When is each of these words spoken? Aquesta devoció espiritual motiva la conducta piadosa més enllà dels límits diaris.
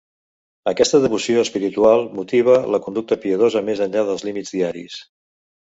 Aquesta 0.71 1.01
devoció 1.03 1.43
espiritual 1.47 2.03
motiva 2.21 2.57
la 2.77 2.81
conducta 2.87 3.21
piadosa 3.27 3.65
més 3.69 3.87
enllà 3.89 4.09
dels 4.11 4.29
límits 4.31 4.57
diaris. 4.59 5.03